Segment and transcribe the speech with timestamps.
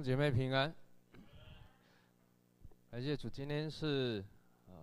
[0.00, 0.72] 姐妹平安，
[2.90, 4.24] 感谢主，今天是
[4.66, 4.74] 呃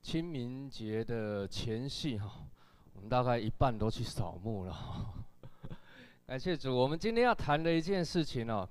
[0.00, 2.46] 清明节的前夕哈，
[2.94, 5.24] 我们大概一半都去扫墓了。
[6.26, 8.66] 感谢主，我们今天要谈的一件事情哦，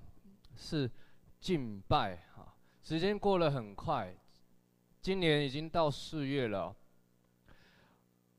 [0.55, 0.89] 是
[1.39, 2.55] 敬拜哈。
[2.81, 4.11] 时间过得很快，
[5.01, 6.75] 今年已经到四月了。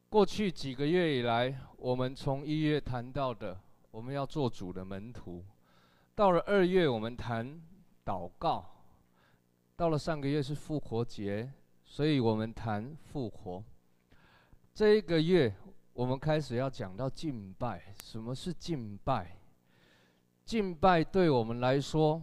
[0.08, 3.60] 过去几个月以来，我们从一月谈到的，
[3.92, 5.44] 我们要做主的门徒。
[6.20, 7.58] 到了二月，我们谈
[8.04, 8.62] 祷告；
[9.74, 11.50] 到了上个月是复活节，
[11.82, 13.64] 所以我们谈复活。
[14.74, 15.50] 这一个月，
[15.94, 17.94] 我们开始要讲到敬拜。
[18.04, 19.38] 什么是敬拜？
[20.44, 22.22] 敬拜对我们来说，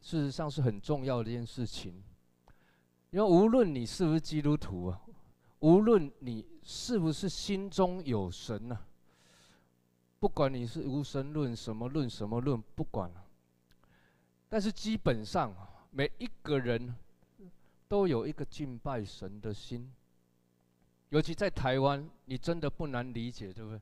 [0.00, 2.02] 事实上是很重要的一件事情。
[3.10, 5.00] 因为无论你是不是基督徒啊，
[5.60, 8.82] 无论你是不是心中有神呢、啊？
[10.24, 13.26] 不管你是无神论什么论什么论，不管了。
[14.48, 15.54] 但是基本上，
[15.90, 16.94] 每一个人
[17.88, 19.92] 都有一个敬拜神的心。
[21.10, 23.78] 尤其在台湾，你真的不难理解，对不对？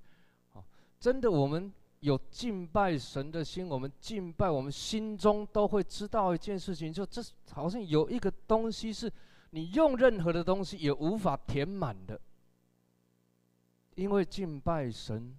[0.51, 0.65] 好，
[0.99, 9.09] 真的，我们有敬拜神的心，我们敬拜，我们心中都会知道一件事情，就这好像有一个东西是
[9.51, 12.21] 你用任何的东西也无法填满的，
[13.95, 15.37] 因为敬拜神。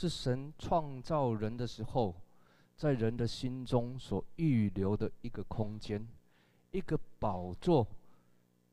[0.00, 2.14] 是神创造人的时候，
[2.74, 6.08] 在人的心中所预留的一个空间，
[6.70, 7.86] 一个宝座。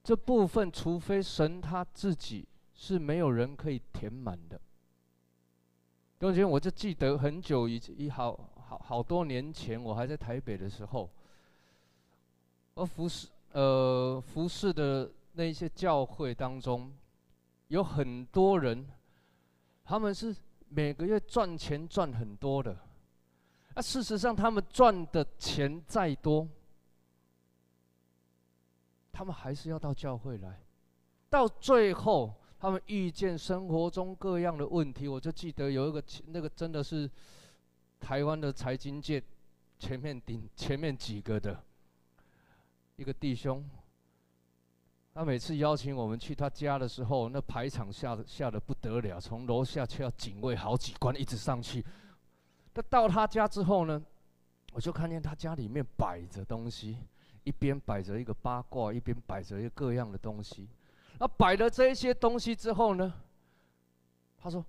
[0.01, 4.57] 这部分，除非神他自己，是没有人可以填满的。
[6.17, 11.09] 中间我就记得很久以以好好好多年前，我还在台北的时候，
[12.75, 16.89] 而服侍呃服侍的那些教会当中，
[17.67, 18.87] 有很多人，
[19.83, 20.33] 他们是。
[20.69, 22.77] 每个月赚钱赚很多的，
[23.73, 26.47] 啊，事实上他们赚的钱再多，
[29.11, 30.61] 他们还是要到教会来。
[31.29, 37.09] 到最后，他们遇见生活中各样的问题，我就记得有一个那个真的是
[37.99, 39.21] 台湾的财经界
[39.79, 41.63] 前面顶前面几个的
[42.95, 43.67] 一个弟兄。
[45.17, 51.83] 他每次邀请我们去他家的时候，那排场下的下的不得了，从楼下却要警卫好几关一直上去。
[52.71, 53.99] 他到他家之后呢，
[54.73, 56.99] 我就看见他家里面摆着东西，
[57.43, 60.69] 一边摆着一个八卦，一边摆着一个各样的东西。
[61.17, 63.11] 那摆了这些东西之后呢，
[64.37, 64.63] 他说，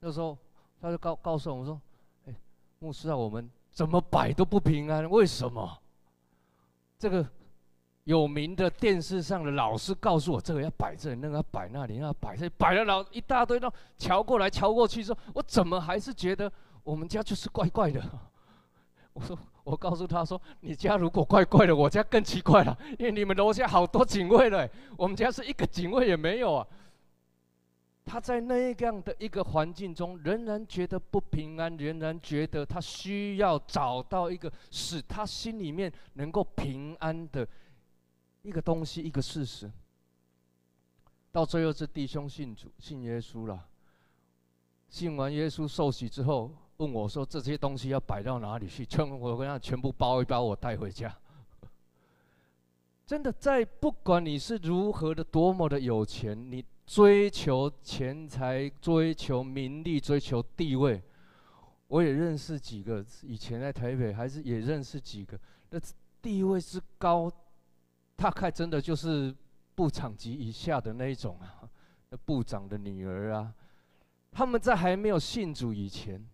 [0.00, 0.36] 那时候
[0.82, 1.80] 他就告告诉我们说
[2.28, 2.34] ：“哎，
[2.78, 5.80] 牧师啊，我们怎么摆都不平安，为什么？
[6.98, 7.26] 这个。”
[8.04, 16.50] 有名的电视上的老师告诉我，这个要摆这里，那个要摆那里，要摆这里，摆了老一大堆，都瞧过来瞧过去，说我怎么还是觉得
[16.82, 18.02] 我们家就是怪怪的？
[19.14, 26.66] 我说，我告诉他说，你家如果怪怪的，我家更奇怪了，因为你们楼下好多警卫了，我们家是一个警卫也没有啊。
[28.04, 37.48] 他在那样的一个环境中，仍然觉得不平安，仍然觉得他需要找到一个使他心里面能够平安的。
[38.44, 39.72] 一个东西，一个事实，
[41.32, 43.66] 到最后这弟兄信主，信耶稣了。
[44.90, 51.16] 信完耶稣受洗之后，问我说：“这些东西要摆到哪里去？”全我跟他全部包一包，我带回家。
[53.06, 61.02] 真的，在不管你是如何的多么的有钱，你追求钱财、追求名利、追求地位，
[61.88, 65.40] 我也认识几个，以前在台北还是也认识几个，
[65.70, 65.80] 那
[66.20, 67.32] 地位之高。
[68.16, 69.34] 大概真的就是
[69.74, 71.68] 部长级以下的那一种啊，
[72.24, 73.52] 部长的女儿啊，
[74.30, 76.24] 他们在还没有信主以前，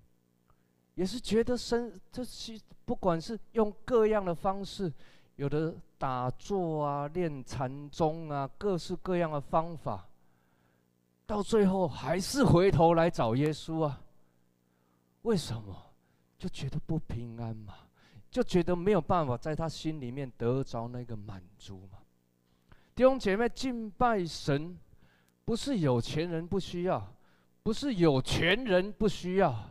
[0.94, 4.92] 也是觉得生这些不管是用各样的方式，
[5.36, 10.09] 有的打坐啊、练禅宗啊，各式各样的方法，
[11.27, 14.03] 到最后还是回头来找耶稣啊。
[15.22, 15.77] 为什么？
[16.38, 17.74] 就觉得不平安嘛。
[18.30, 21.98] 就觉得没有办法在他心里面得着那个满足嘛。
[22.94, 24.78] 弟兄姐妹，敬拜神，
[25.44, 27.12] 不是有钱人不需要，
[27.62, 29.71] 不是有权人不需要，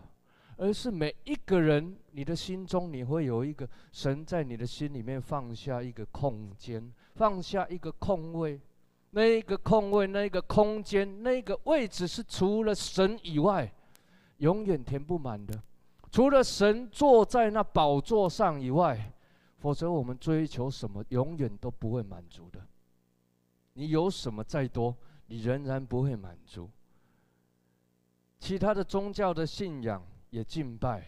[0.58, 8.60] 而是每一个人，你的心中你会有一个神在你的心里面放下一个空间，放下一个空位，
[9.12, 13.72] 那一个空位，那一个空间，那个位置是除了神以外，
[14.38, 15.62] 永远填不满的。
[16.12, 19.14] 除了神坐在那宝座上以外，
[19.58, 22.60] 否则我们追求什么，永远都不会满足的。
[23.74, 24.96] 你有什么再多，
[25.28, 26.70] 你仍然不会满足。
[28.40, 31.06] 其他的宗教的信仰也敬拜，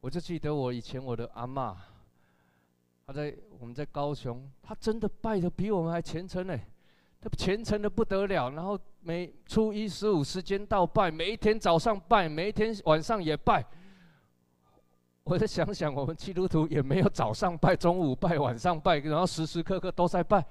[0.00, 1.74] 我就记得我以前我的阿嬷，
[3.06, 6.56] 她在我们在高雄，她真的拜得比我们还虔诚呢，
[7.20, 8.50] 她虔诚的不得了。
[8.50, 13.64] 然后每初一十五时间到拜，每一天早上拜，每一天晚上也拜。
[15.30, 20.44] 我再想想，我们基督徒也没有早上拜、中午拜、晚上拜，然后时时刻刻都在拜。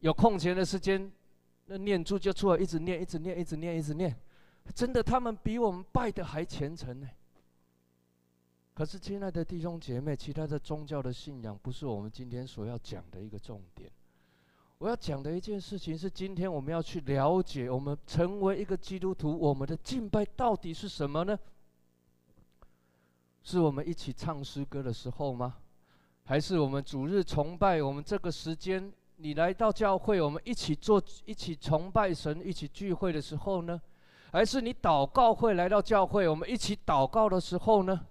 [0.00, 1.12] 有空闲的时间，
[1.66, 4.16] 那念珠就出来，一直念，一直念，一直念，一直念。
[4.74, 7.06] 真的，他们比我们拜的还虔诚呢。
[8.72, 13.90] 可是，亲爱的弟兄姐妹，其他的宗教的信仰不是我们今天所要讲的一个重点。
[14.78, 21.38] 我要讲的一件事情是，今天我们要去了解，我们成为一个基督徒，我们的敬拜到底是什么呢？
[23.48, 25.58] 是我们一起唱诗歌的时候吗？
[26.24, 27.80] 还是我们主日崇拜？
[27.80, 33.80] 我们这个时间，你来到教会，我们一起做、一起崇拜神、一起聚会的时候呢？
[34.32, 38.08] 还是你祷告会来到教会，我们一起祷告的时候呢？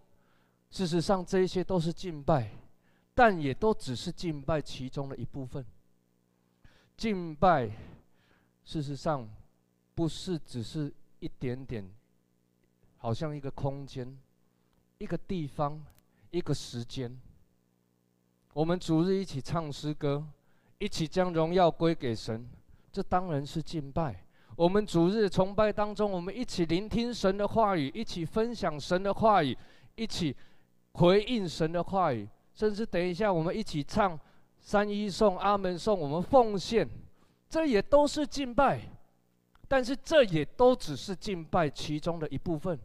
[0.70, 2.52] 事实上，这些都是敬拜，
[3.14, 5.66] 但也都只是敬拜其中的一部分。
[6.96, 7.70] 敬拜，
[8.64, 9.30] 事实上，
[9.94, 11.86] 不是只是一点点，
[12.96, 14.18] 好像一个空间。
[14.98, 15.84] 一个地方，
[16.32, 17.20] 一个时间，
[18.54, 20.26] 我们主日一起唱诗歌，
[20.78, 22.50] 一起将荣耀归给神，
[22.92, 24.24] 这当然是敬拜。
[24.56, 29.58] 我们主日崇拜当中，我们一起聆听神的话语，一起分享神的话语，
[29.96, 30.34] 一起
[30.94, 34.18] 回应神的话语，甚至等一下我们一起唱
[34.62, 36.88] 三一颂、阿门颂，我们奉献，
[37.50, 38.80] 这也都是敬拜。
[39.68, 42.80] 但是这也都只是敬拜其中的一部分。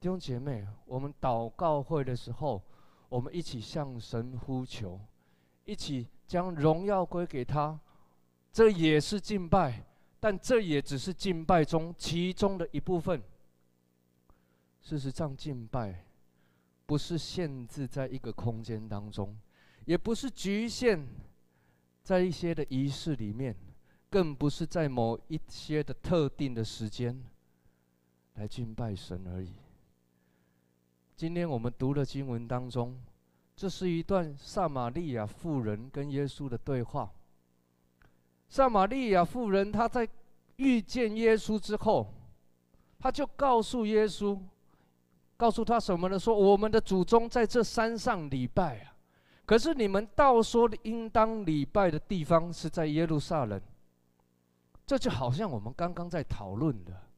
[0.00, 2.62] 弟兄姐妹，我们祷告会的时候，
[3.10, 4.98] 我们一起向神呼求，
[5.66, 7.78] 一起将荣耀归给他，
[8.50, 9.84] 这也是敬拜，
[10.18, 13.22] 但这也只是敬拜中其中的一部分。
[14.80, 16.06] 事实上，敬拜
[16.86, 19.36] 不是限制在一个空间当中，
[19.84, 21.06] 也不是局限
[22.02, 23.54] 在一些的仪式里面，
[24.08, 27.22] 更不是在某一些的特定的时间
[28.36, 29.52] 来敬拜神而已。
[31.20, 32.98] 今天我们读的经文当中，
[33.54, 37.10] 这是一段撒玛利亚妇人跟耶稣的对话。
[38.48, 40.08] 撒玛利亚妇人她在
[40.56, 42.10] 遇见耶稣之后，
[42.98, 44.40] 她就告诉耶稣，
[45.36, 46.18] 告诉他什么呢？
[46.18, 48.96] 说我们的祖宗在这山上礼拜啊，
[49.44, 53.60] 可是你们倒说应当礼拜的地方是在耶路撒冷。
[54.86, 57.09] 这就好像我们刚刚在讨论的。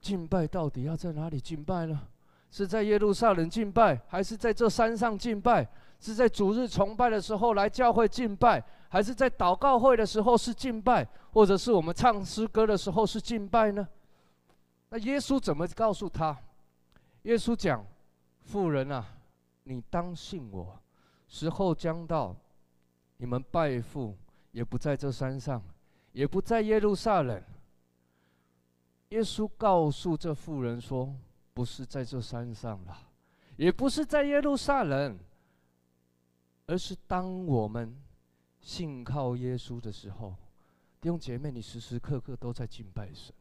[0.00, 2.08] 敬拜到底要在哪里敬拜呢？
[2.50, 5.68] 是在耶路撒冷敬拜，还是在这山上敬拜？
[6.00, 13.86] 是在主日崇拜的时候来教会敬拜，还是在祷告会的时候是敬拜，或者是我们唱诗歌的时候是敬拜呢？
[14.88, 16.36] 那耶稣怎么告诉他？
[17.22, 17.84] 耶稣讲
[18.42, 19.04] ：“妇人啊，
[19.64, 20.76] 你当信我，
[21.28, 22.34] 时候将到，
[23.18, 24.16] 你们拜父
[24.50, 25.62] 也不在这山上，
[26.12, 27.40] 也不在耶路撒冷。”
[29.10, 31.14] 耶稣告诉这妇人说
[31.52, 32.96] ：“不是在这山上了，
[33.56, 35.18] 也不是在耶路撒冷，
[36.66, 37.94] 而是当我们
[38.60, 40.34] 信靠耶稣的时候，
[41.00, 43.34] 弟兄姐妹，你时时刻刻都在敬拜神。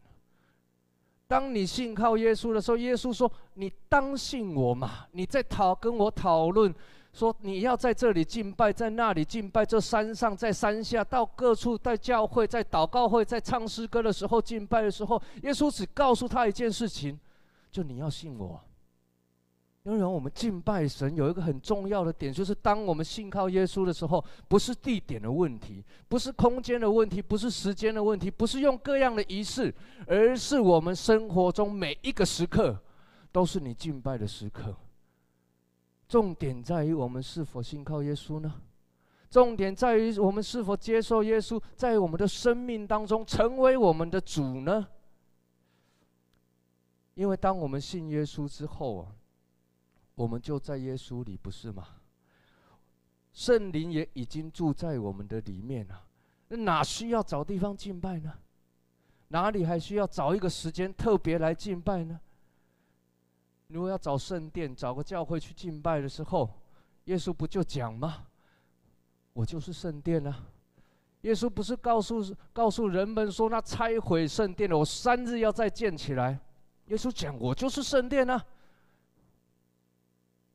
[1.27, 6.73] 当你信靠耶稣的时候，耶稣说：‘你当信我嘛。’你在讨跟我讨论。”
[7.11, 17.19] 说你要在这里敬拜，在那里敬拜，这山上，在山下，到各处，在教会，在祷告会，在唱诗歌的时候敬拜的时候，耶稣只告诉他一件事情，
[17.71, 18.61] 就你要信我。
[19.83, 29.73] 因为我们敬拜神有一个很重要的点，就是当我们信靠耶稣的时候，不是地点的问题，不是空间的问题，不是时间的问题，不是用各样的仪式，
[30.05, 32.77] 而是我们生活中每一个时刻，
[33.31, 34.75] 都是你敬拜的时刻。
[36.09, 38.61] 重点在于我们是否信靠耶稣呢？
[39.29, 44.87] 重点在于我们是否接受耶稣在我们的生命当中成为我们的主呢？
[47.13, 49.15] 因为当我们信耶稣之后啊，
[50.15, 51.87] 我们就在耶稣里，不是吗？
[53.31, 56.07] 圣灵也已经住在我们的里面了，
[56.47, 58.33] 那哪需要找地方敬拜呢？
[59.27, 62.19] 哪里还需要找一个时间特别来敬拜呢？
[63.69, 66.49] 如果要找圣殿，找个教会去敬拜的时候，
[67.05, 68.25] 耶稣不就讲吗？
[69.33, 70.47] 我就是圣殿啊！
[71.21, 76.39] 耶稣不是告诉告诉人们说，那拆毁圣殿了，我三日要再建起来。
[76.88, 78.43] 耶稣讲，我就是圣殿啊！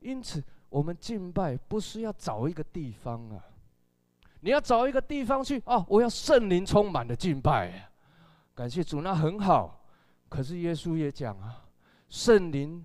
[0.00, 3.42] 因此，我们敬拜不是要找一个地方啊，
[4.40, 7.90] 你要找一个地方去哦，我要圣灵充满的敬拜。
[8.54, 9.87] 感谢主，那很好。
[10.28, 11.61] 可是耶稣也讲啊。
[12.09, 12.85] 圣灵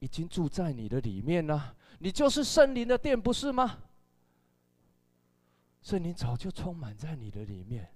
[0.00, 3.78] 已经住在你的里面了，你就是圣灵的殿，不是吗？
[5.82, 7.86] 圣灵早就充满在你的里面，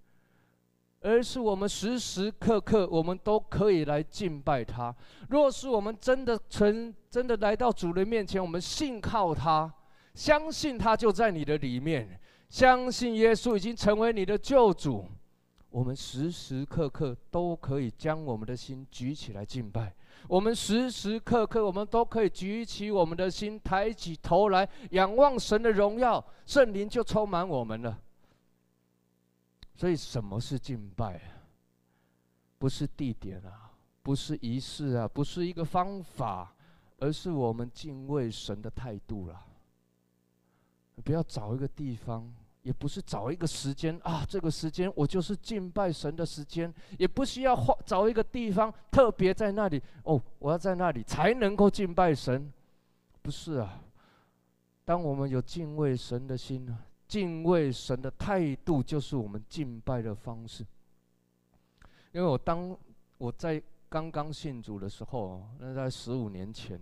[1.01, 4.95] 而是我们时时刻刻我们都可以来敬拜他。
[5.31, 9.73] 若是我们真的曾真的来到主的面前，我们信靠他，
[10.15, 12.21] 相信他就在你的里面，
[12.51, 15.07] 相信耶稣已经成为你的救主，
[15.71, 19.95] 我们时时刻刻都可以将我们的心举起来敬拜。
[20.29, 28.01] 我们时时刻刻，我们都可以举起我们的心，抬起头来仰望神的荣耀，圣灵就充满我们了。
[29.75, 31.21] 所以，什么是敬拜？
[32.59, 36.55] 不是地点啊，不是仪式啊，不是一个方法，
[36.99, 39.45] 而是我们敬畏神的态度了。
[41.05, 42.33] 不要找一个地方。
[42.65, 52.51] 也不是找一个时间啊，这个时间我就是敬拜神的时间，也不需要花找一个地方特别在那里哦，我要在那里才能够敬拜神，
[53.21, 53.83] 不是啊。
[54.83, 60.65] 当我们有敬畏神的心呢，敬畏神的态度就是我们敬拜的方式。
[62.13, 62.75] 因为我当
[63.19, 66.81] 我在刚刚信主的时候，那在十五年前，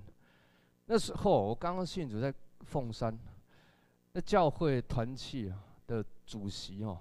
[0.86, 3.18] 那时候我刚刚信主在凤山，
[4.12, 5.58] 那教会团契啊。
[5.86, 6.98] 的主席哦，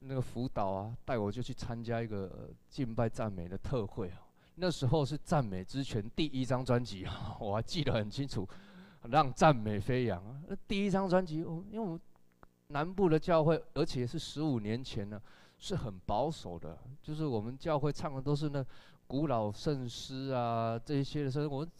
[0.00, 4.22] 那个辅导啊，带我就去参加一个敬拜赞美的特会啊。
[4.60, 8.48] 那时候是赞美之泉第一张专辑啊， 我还记得很清楚，
[9.02, 10.22] 让赞美飞扬。
[10.48, 12.00] 那第一张专辑，因为我们
[12.68, 15.20] 南部的教会，而且是十五年前呢，
[15.58, 18.64] 是很保守的，就是我们教会唱的都是那
[19.06, 21.70] 古老圣诗啊，这些的时候，我们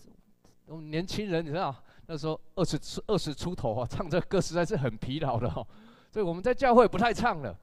[0.66, 1.74] 我们年轻人你知道，
[2.06, 5.66] 那时候二十出二十出头啊，唱这歌实在是很疲劳的哦。
[6.10, 7.56] 所以我们在教会不太唱了，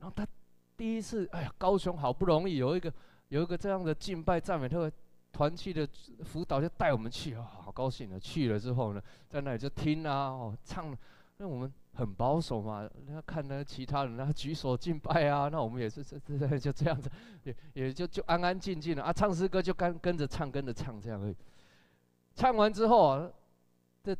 [0.00, 0.26] 然后他
[0.76, 2.92] 第一次，哎呀，高雄好不容易有一个
[3.28, 4.92] 有一个这样的敬拜赞美特会
[5.32, 5.88] 团契的
[6.24, 8.18] 辅导，就带我们去，哦，好高兴的。
[8.18, 10.96] 去了之后呢，在那里就听啊，哦，唱，因
[11.38, 17.10] 为我们很保守嘛，那看那其他人，他举手敬拜啊，那我们也是这这就这样子，
[17.44, 21.36] 也也就就安安静静的啊，唱诗歌就跟跟着唱，跟着唱这样而已。
[22.34, 23.30] 唱完之后啊，
[24.02, 24.16] 这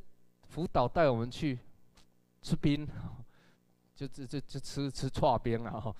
[0.48, 1.58] 辅导带我们去
[2.42, 2.86] 吃冰。
[3.98, 5.72] 就就就就吃吃串边啊！
[5.72, 5.92] 哈，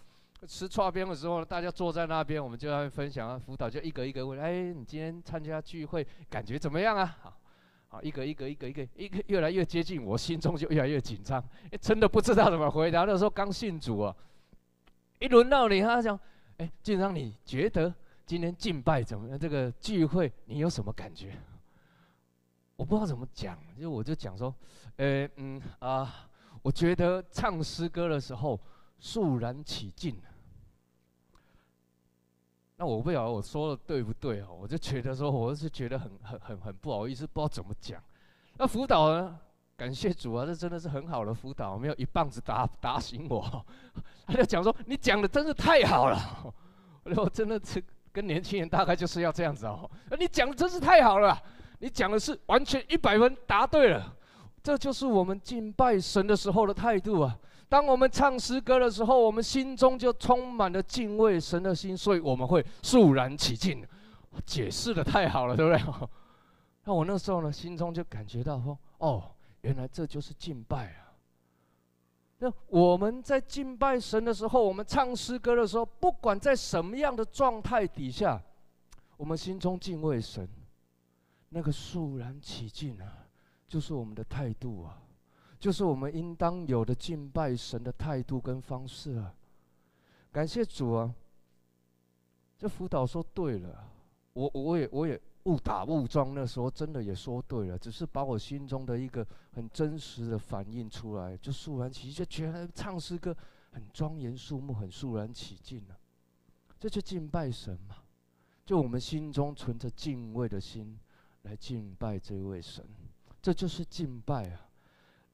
[0.47, 3.37] 吃串边的时候，大家坐在那边，我们就要分享啊。
[3.37, 7.19] 辅导就一个一个问：哎，你今天参加聚会感觉怎么样啊？
[7.21, 7.37] 好，
[7.89, 11.43] 好，一个一个一个一个一个越来越接近，我心中就越来越紧张，
[11.81, 13.03] 真的不知道怎么回答。
[13.03, 14.15] 那时候刚信主啊，
[15.19, 16.17] 一轮到你，他讲：
[16.59, 17.93] 哎，进章，你觉得
[18.25, 19.37] 今天敬拜怎么样？
[19.37, 21.37] 这个聚会你有什么感觉？
[22.77, 24.55] 我不知道怎么讲，就我就讲说：
[24.99, 26.28] 呃，嗯啊。
[26.63, 28.59] 我觉得唱诗歌的时候
[28.99, 30.17] 肃然起敬。
[32.77, 34.57] 那我不晓得我说的对不对哦？
[34.61, 38.03] 我就觉得说，我是觉得很很很很不好意思，不知道怎么讲。
[38.57, 39.39] 那辅导呢？
[39.77, 43.65] 感谢主啊，这真的是很好的辅导，没有一棒子打打醒我。
[44.27, 46.53] 他就讲说：“你讲的真是太好了。”
[47.17, 49.89] 我真的是跟年轻人大概就是要这样子哦。
[50.19, 51.41] 你讲的真是太好了，
[51.79, 54.17] 你讲的是完全一百分答对了。
[54.69, 57.35] 这就是我们敬拜神的时候的态度啊！
[57.71, 63.83] 当我们唱诗歌的时候，我们心中就充满了敬畏神的心，所以我们会肃然起敬。
[64.45, 66.09] 解释得太好了，对不对？
[66.85, 69.25] 那我那时候呢，心中就感觉到说：哦，
[69.63, 71.17] 原来这就是敬拜啊！
[72.37, 78.39] 那我们在敬拜神的时候，我们唱诗歌的时候，不管在什么样的状态底下，
[79.17, 80.47] 我们心中敬畏神，
[81.49, 83.18] 那个肃然起敬啊！
[83.69, 85.03] 就是我们的态度啊，
[85.61, 89.35] 就是我们应当有的敬拜神的态度跟方式啊。
[90.33, 91.15] 感谢主啊！
[92.57, 93.91] 这辅导说对了，
[94.33, 103.37] 我我也我也误打误撞，那时候真的也说对了，只是把我心中的一个很真实的反映出来，就肃然起，就觉得唱诗歌
[103.71, 105.99] 很庄严肃穆，很肃然起敬了。
[106.79, 107.97] 这就敬拜神嘛，
[108.65, 110.99] 就我们心中存着敬畏的心
[111.43, 112.85] 来敬拜这位神。
[113.49, 114.69] 这就是敬拜啊！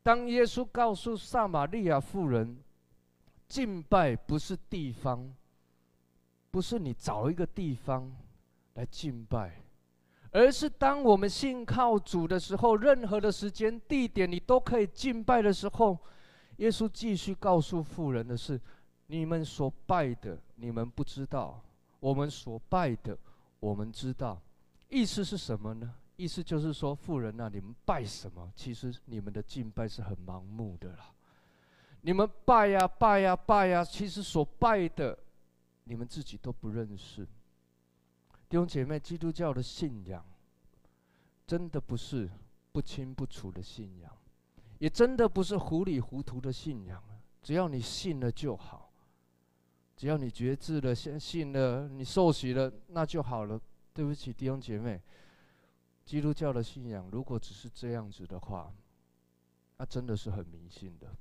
[0.01, 2.63] 当耶稣告诉撒玛利亚妇人，
[3.49, 5.35] 敬拜不是地方，
[6.49, 8.15] 不是你找一个地方
[8.75, 9.65] 来敬拜，
[10.31, 15.99] 而是当我们信靠主的时候，任何的时间、地点你都可以敬拜的时候，
[16.59, 18.61] 耶稣继续告诉妇人的是：
[19.09, 21.61] 你们所拜的，你们不知道；
[21.99, 23.19] 我们所拜的，
[23.59, 24.41] 我们知道。
[24.89, 25.93] 意思是什么呢？
[26.17, 28.53] 意思就是说，富人啊，你们拜什么？
[28.55, 31.13] 其实你们的敬拜是很盲目的啦。
[32.03, 35.19] 你们拜呀拜呀拜呀，其实所拜的，
[35.85, 37.25] 你们自己都不认识。
[38.49, 40.25] 弟兄姐妹，基督教的信仰
[41.47, 42.31] 真的不是
[42.73, 44.13] 不清不楚的信仰，
[44.79, 47.03] 也真的不是糊里糊涂的信仰。
[47.43, 48.93] 只要你信了就好，
[49.97, 53.61] 只要你觉知了、先信了、你受洗了，那就好了。
[53.93, 55.01] 对不起，弟兄姐妹，
[56.05, 58.73] 基督教的信仰如果只是这样子的话，
[59.79, 61.15] 那真的是很迷信的。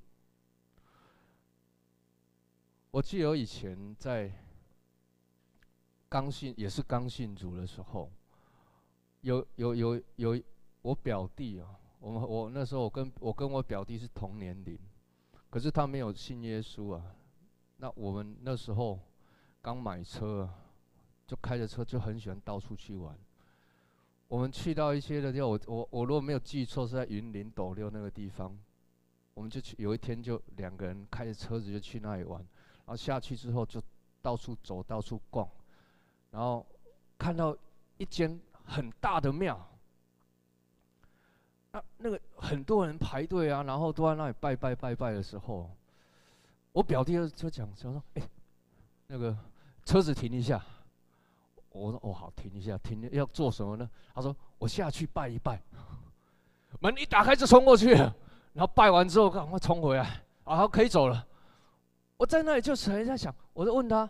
[2.91, 4.31] 我记得我以前在
[6.09, 8.11] 刚信，也是刚信主的时候，
[9.21, 10.43] 有有有有
[10.81, 14.77] 我表弟啊，我们我那时候我跟我跟我表弟是同年龄，
[15.49, 17.15] 可是他没有信耶稣啊。
[17.77, 18.99] 那我们那时候
[19.61, 20.47] 刚买车，
[21.25, 23.17] 就开着车就很喜欢到处去玩。
[24.27, 28.57] 我们去到一些的地方，我我我如果没有记错是在云林斗六那个地方，
[29.35, 32.39] 我们就去有一天就两个人开着车子就去那里玩。
[32.39, 33.81] 然后下去之后就
[34.21, 35.47] 到处走，到处逛，
[36.31, 36.65] 然后
[37.17, 37.55] 看到
[37.97, 39.65] 一间很大的庙，
[41.71, 45.69] 那那个很多人排队啊，然后都在那里拜拜拜拜的时候，
[46.71, 48.29] 我表弟就就讲说：“哎，
[49.07, 49.37] 那个
[49.85, 50.63] 车子停一下。”
[51.73, 55.61] 我说：“哦，好，停一下，停要做什么呢？”他说：“我下去拜一拜。
[56.79, 57.91] ”门一打开就冲过去，
[58.53, 61.27] 然后拜完之后赶快冲回来，啊，可以走了。
[62.17, 64.09] 我在那里就还在想，我就问他：“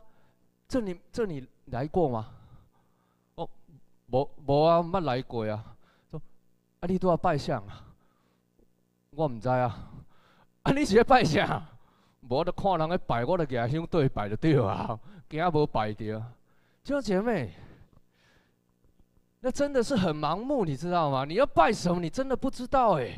[0.67, 2.29] 这里这里来过吗？”
[3.35, 3.49] 哦，
[4.11, 5.75] 无无啊，没来过啊。
[6.11, 6.21] 说
[6.81, 7.87] ：“啊，你都要拜相啊？”
[9.15, 9.89] 我唔知啊。
[10.63, 11.65] 啊，你是要拜相？
[12.29, 14.97] 无得看人家拜，我就给他向对拜就对啊。
[15.29, 16.21] 惊无拜到，
[16.83, 17.49] 弟兄姐妹，
[19.39, 21.23] 那真的是很盲目，你知道吗？
[21.23, 23.17] 你要拜什么，你真的不知道哎。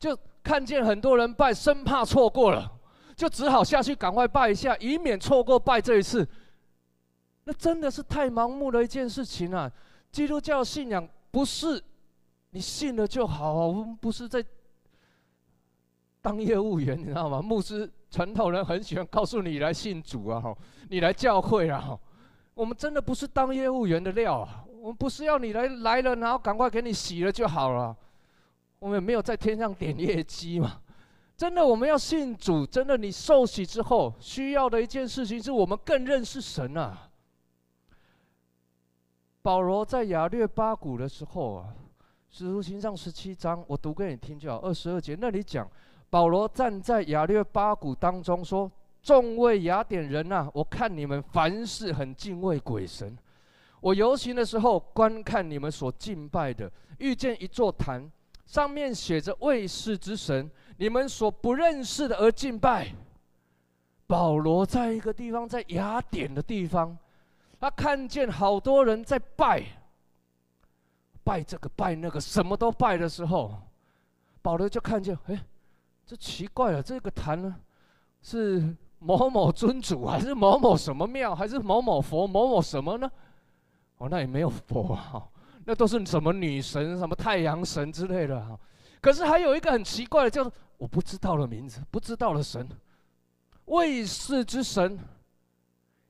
[0.00, 2.72] 就看见很多人拜，生怕错过了。
[3.14, 6.26] 就只好下去赶快拜一下，以免错过拜这一次。
[7.44, 9.70] 那真的是太盲目的一件事情啊！
[10.10, 11.80] 基督教信仰不是
[12.50, 14.44] 你信了就好啊，我们不是在
[16.20, 17.40] 当业务员，你知道吗？
[17.40, 20.42] 牧师、传道人很喜欢告诉你来信主啊，
[20.90, 21.96] 你来教会啊。
[22.58, 24.64] 我们真的不是当业务员的料啊！
[24.80, 27.96] 我们不是要你来来了，然后赶快给你洗了就好了。
[28.80, 30.80] 我们没有在天上点业绩嘛。
[31.36, 32.66] 真的，我们要信主。
[32.66, 37.08] 真的，你受洗之后，需要的一件事情是我们更认识神啊。
[39.40, 41.68] 保罗在雅略巴谷的时候啊，
[42.28, 44.58] 《使徒行上》十七章，我读给你听就好。
[44.62, 45.70] 二十二节那里讲，
[46.10, 48.68] 保罗站在雅略巴谷当中说
[49.02, 53.16] ：“众位雅典人啊，我看你们凡事很敬畏鬼神。
[53.80, 58.10] 我游行的时候，观看你们所敬拜的，遇见一座坛，
[58.44, 62.94] 上面写着卫士之神。”你们所不认识的而敬拜，
[64.06, 66.96] 保罗在一个地方，在雅典的地方，
[67.58, 69.64] 他看见好多人在拜，
[71.24, 73.52] 拜这个拜那个，什么都拜的时候，
[74.40, 75.44] 保罗就看见，哎，
[76.06, 77.56] 这奇怪了，这个坛呢，
[78.22, 83.10] 是某某尊主，还是某某什么庙，还是某某佛，某某什么呢？
[83.98, 85.22] 哦，那也没有佛啊，
[85.64, 88.58] 那都是什么女神、什么太阳神之类的哈。
[89.00, 90.52] 可是还有一个很奇怪的，叫做。
[90.78, 92.68] 我不知道的名字，不知道的神，
[93.64, 94.96] 卫士之神，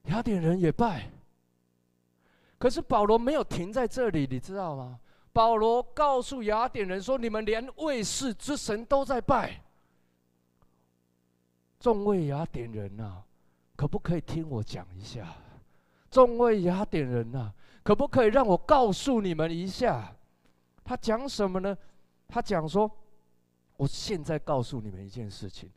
[0.05, 1.11] 雅典人也拜。
[2.59, 4.98] 可是保罗没有停在这里，你知道吗？
[5.33, 9.62] 保罗告诉雅典人说：“你们连卫士之神都在拜。”
[11.79, 13.25] 众位雅典人呐、啊，
[13.77, 15.35] 可不可以听我讲一下？
[16.11, 20.14] 众位雅典人呐、啊，可不可以让我告诉你们一下？
[20.85, 21.77] 他讲什么呢？
[22.27, 22.91] 他讲说。
[23.77, 25.71] 我现在告诉你们一件事情：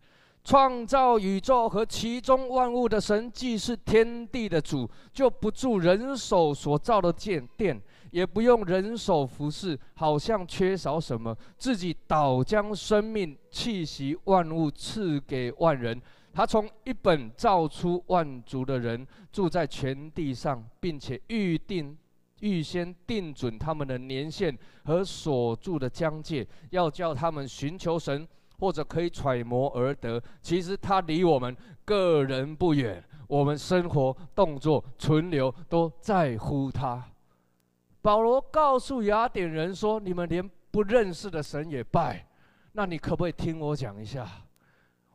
[0.44, 7.80] 创造宇宙和其中万物的神，既是天地的主，就不住人手所造的殿殿，
[8.12, 16.00] 也不用人手服侍，好像缺少什么，自己倒将生命气息万物赐给万人。
[16.34, 21.98] 他从一本造出万族的人，住在全地上，并且预定。
[22.42, 30.20] 预先定准他们的年限和所住的疆界，要叫他们寻求神，或者可以揣摩而得。
[30.42, 37.11] 其实他离我们个人不远，我们生活、动作、存留都在乎他。
[38.02, 42.28] 保罗告诉雅典人说：“你们连不认识的神也拜，
[42.74, 44.28] 那你可不可以听我讲一下？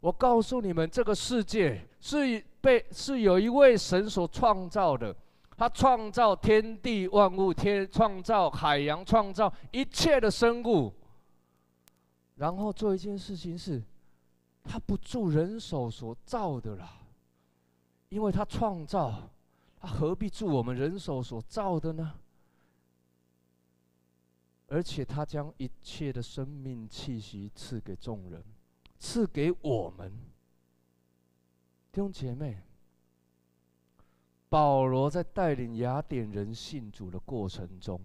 [0.01, 5.15] 我告诉你们，这个世界是被是有一位神所创造的。”
[5.59, 10.93] 他创造天地万物，天创造海洋，创造一切的生物。
[12.35, 13.83] 然后做一件事情是，
[14.63, 16.87] 他不住人手所造的了，
[18.11, 19.31] 因为他创造，
[19.81, 22.13] 他何必住我们人手所造的呢？
[24.69, 28.43] 而且他将一切的生命气息赐给众人，
[28.99, 30.13] 赐给我们
[31.93, 32.63] 弟兄姐妹。
[34.49, 38.01] 保罗在带领雅典人信主的过程中，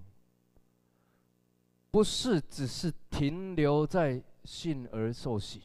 [1.92, 5.62] 不是只是停留在信而受洗。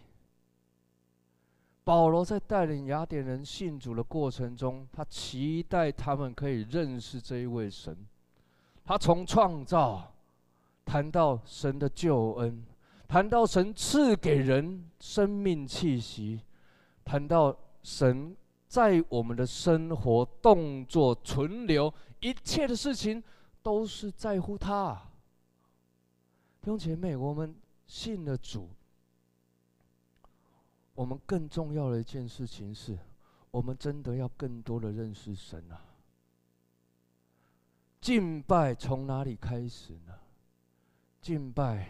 [1.83, 7.97] 保罗在带领雅典人信主的过程中，他期待他们可以认识这一位神。
[8.85, 10.15] 他从创造
[10.87, 12.65] 谈到神的救恩，
[13.07, 16.41] 谈到神赐给人生命气息，
[17.05, 18.35] 谈到神
[18.69, 23.23] 在我们的生活、动作、存留一切的事情，
[23.63, 24.95] 都是在乎他。
[26.63, 27.55] 弟兄姐妹，我们
[27.87, 28.71] 信了主。
[30.95, 32.99] 我们更重要的一件事情是，
[33.51, 35.79] 我们真的要更多的认识神啊！
[38.01, 40.15] 敬拜从哪里开始呢？
[41.27, 41.89] 敬拜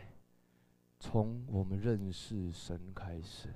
[0.99, 3.55] 从我们认识神开始，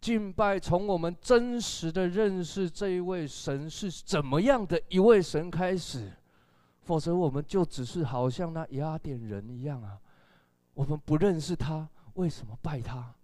[0.00, 6.10] 敬拜从我们真实的认识这一位神是怎么样的一位神开始，
[6.80, 10.00] 否则我们就只是好像那雅典人一样啊！
[10.72, 13.14] 我们不认识他，为什么拜他？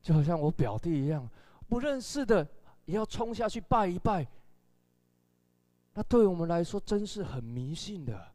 [0.00, 1.28] 就好像我表弟一样，
[1.68, 2.48] 不认识的
[2.86, 4.26] 也要冲下去拜一拜。
[5.92, 8.32] 那对我们来说，真是很迷信的、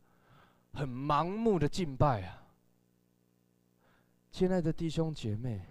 [0.73, 2.43] 很盲目的敬拜啊！
[4.35, 5.61] 亲爱的弟兄姐妹，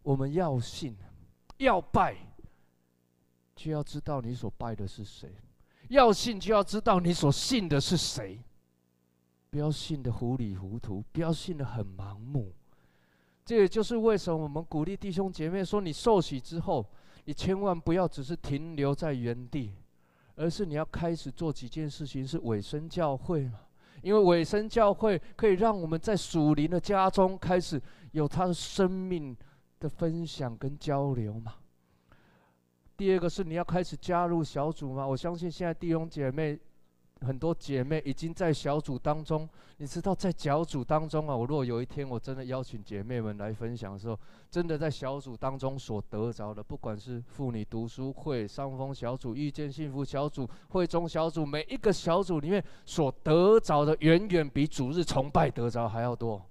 [0.00, 0.96] 我们要信、
[1.56, 2.16] 要拜，
[3.56, 5.28] 就要知道你所拜的是谁；
[5.88, 8.40] 要信，就要知道你所信的是谁。
[9.50, 12.54] 不要信得糊里糊涂，不要信得很盲目。
[13.44, 16.88] 这也就是为什么我们鼓励弟兄姐妹说：你受洗之后，
[17.24, 19.74] 你千万不要只是停留在原地，
[20.36, 23.58] 而是你要开始做几件事情，是委身教会嘛？
[24.02, 29.36] 因为尾声教会可以让我们在属灵的家中开始有他的生命
[29.80, 31.54] 的分享跟交流嘛。
[32.96, 35.06] 第二个是你要开始加入小组嘛？
[35.06, 36.58] 我相信现在弟兄姐妹。
[37.24, 44.18] 很多姐妹已经在小组当中，你知道，在小组当中啊，我如果有一天我真的邀请姐妹们来分享的时候，
[44.50, 56.44] 真的在小组当中所得着的，不管是妇女读书会、上峰小组、遇见幸福小组、会中小组，每一个小组里面所得着的，远远比主日崇拜得着还要多。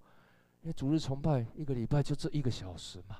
[0.61, 3.17] 因为主日崇拜一个礼拜就这一个小时嘛，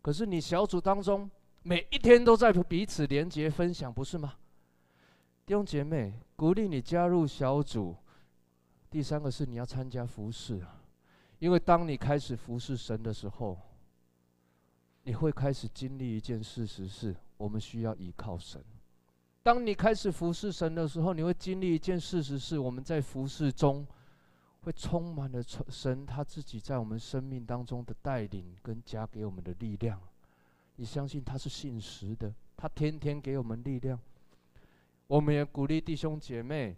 [0.00, 1.28] 可是你小组当中
[1.62, 4.34] 每一天都在彼此连接分享，不是吗？
[5.48, 7.96] 弟兄姐妹，鼓励你加入小组。
[8.90, 10.60] 第三个是你要参加服侍，
[11.38, 13.58] 因为当你开始服侍神的时候，
[15.04, 18.62] 你会开始经历一件事实是：我们需要依靠神。
[19.42, 23.86] 当你开始服侍神的时候，你会经历一件事实是：我们在服侍中
[24.60, 29.98] 会充满了神他自己在我们生命当中的带领跟加给我们的力量。
[30.76, 33.98] 你相信他是信实的，他天天给我们力量。
[35.08, 36.76] 我们也鼓励弟兄姐妹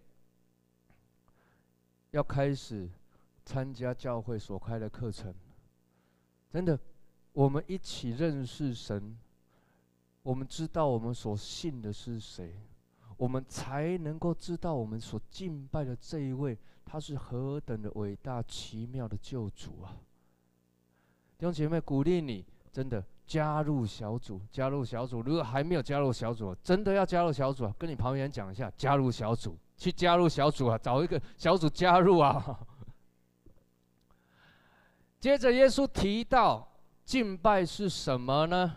[2.11, 2.89] 要开始
[3.45, 5.33] 参加教会所开的课程。
[6.49, 6.79] 真的，
[7.33, 9.17] 我们一起认识神，
[10.23, 12.55] 我们知道我们所信的是谁，
[13.17, 19.97] 我们才能够知道我们所敬拜的这一位，他是何等的伟大奇妙的救主啊！
[21.37, 23.03] 弟兄姐妹，鼓励你，真的。
[23.31, 25.21] 加入小组，加入小组。
[25.21, 27.73] 如果还没有加入小组，真的要加入小组啊！
[27.77, 30.77] 跟你旁边人讲一下，加入小组，去加入小组啊！
[30.77, 32.59] 找一个小组加入啊！
[35.17, 36.67] 接着，耶稣提到
[37.05, 38.75] 敬拜是什么呢？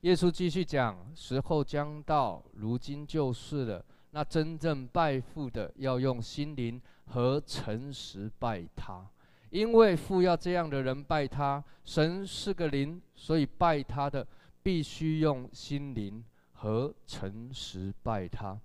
[0.00, 3.84] 耶稣继续讲：时候将到，如今就是了。
[4.10, 9.08] 那真正拜父的，要用心灵和诚实拜他。
[9.50, 14.26] 因为父要这样的人拜他，神是个灵，所以拜他的
[14.62, 18.60] 必须用心灵和诚实拜他。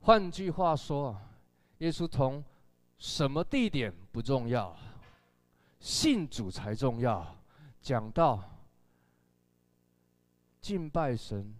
[0.00, 1.16] 换句话说，
[1.78, 2.42] 耶稣从
[2.98, 4.76] 什么地点不重要，
[5.78, 7.36] 信主才重要。
[7.80, 8.42] 讲到
[10.60, 11.54] 敬拜神，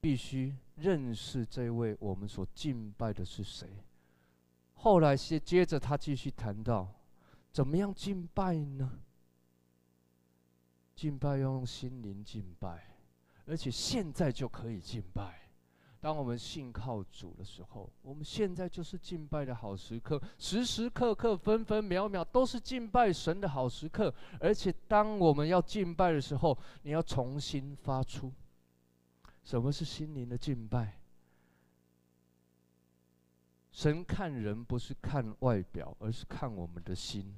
[0.00, 3.68] 必须认识这位我们所敬拜的是谁。
[4.74, 6.86] 后来接接着他继续谈到。
[7.52, 9.00] 怎么样敬拜呢？
[10.94, 12.96] 敬拜要用心灵敬拜，
[13.46, 15.38] 而且现在就可以敬拜。
[15.98, 24.14] 当我们信靠主的时候，我们现在就是敬拜的好时刻，时时刻刻、分分秒秒都是敬拜神的好时刻。
[24.38, 28.32] 而且，当我们要敬拜的时候，你要重新发出。
[29.42, 30.99] 什么是心灵的敬拜？
[33.72, 37.34] 神看人不是看外表，而是看我们的心。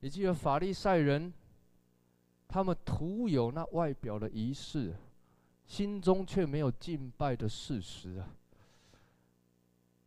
[0.00, 1.32] 你记得法利赛人，
[2.46, 4.94] 他们徒有那外表的仪式，
[5.66, 8.28] 心中却没有敬拜的事实啊。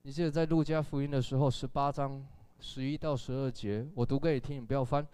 [0.04, 2.26] 你记得在路加福音的时候，十八章
[2.60, 5.06] 十一到十二节，我读给你听，你不要翻。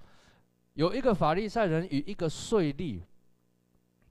[0.76, 3.02] 有一个法利赛人与一个税吏，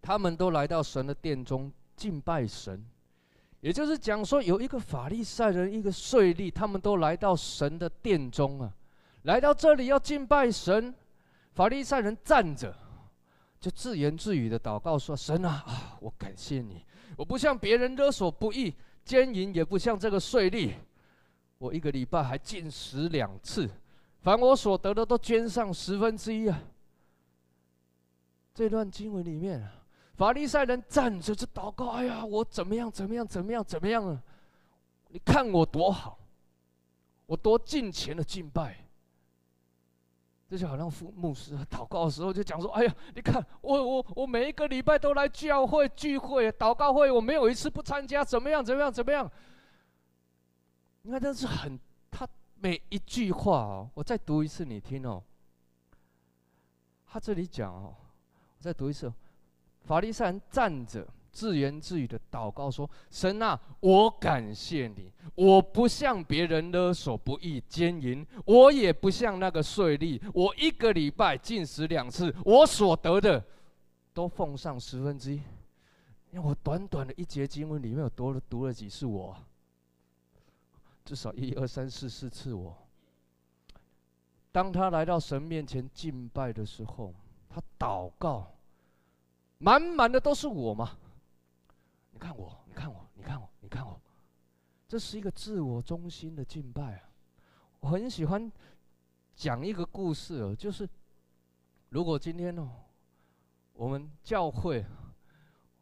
[0.03, 2.85] 他们都来到神的殿中敬拜神。
[3.65, 8.71] 也就是讲说，有一个法利赛人，一个税吏，他们都来到神的殿中啊，
[9.23, 10.95] 来到这里要敬拜神。
[11.55, 12.77] 法利赛人站着，
[13.59, 16.85] 就自言自语的祷告说：“神啊，啊，我感谢你，
[17.17, 20.73] 我不像别人勒索不义。”奸淫也不像这个税吏，
[21.57, 23.71] 我一个礼拜还禁食两次，
[24.21, 26.63] 凡我所得的都捐上十分之一啊。
[28.55, 29.67] 这段经文里面，
[30.17, 32.91] 法利赛人站着就祷告：“哎呀，我怎么样？
[32.91, 33.27] 怎么样？
[33.27, 33.65] 怎么样？
[33.65, 34.23] 怎么样啊？
[35.09, 36.19] 你看我多好，
[37.27, 38.81] 我多敬虔的敬拜。”
[40.47, 49.29] 这就好像父牧师祷告的时候就讲说：“哎呀，你看我我我每一个礼拜都来教会聚会祷告会，我没有一次不参加，怎么样怎么样怎么样？
[51.03, 55.21] 你看，这是很他每一句话哦，我再读一次你听哦。
[57.07, 57.97] 他这里讲哦，
[58.59, 59.13] 我再读一次，
[59.85, 73.45] 法利赛人站着。”自言自语的祷告说：“神啊，我感谢你，我不向别人勒索不义奸淫，我也不像那个税吏，我一个礼拜禁食两次，我所得的
[74.13, 75.43] 都奉上十分之一。
[76.31, 79.37] 因为我短短的一节经文里面有多了读了几次我，
[81.05, 82.79] 至少一二三四四次我。
[84.53, 87.13] 当他来到神面前敬拜的时候，
[87.49, 88.55] 他祷告，
[89.65, 90.99] 满满的都是我嘛。”
[92.13, 93.99] 你看我，你看我，你看我，你看我，
[94.87, 97.09] 这是一个自我中心的敬拜啊！
[97.81, 98.51] 我很喜欢
[99.35, 100.89] 讲一个故事哦，就是
[101.89, 102.71] 如果今天哦，
[103.73, 104.85] 我们教会，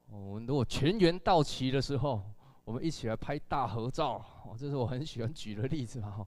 [0.07, 2.23] 我们如果全员到齐的时候，
[2.65, 6.27] 我们一起来拍大合照哦，这是我很喜欢举的例子哈。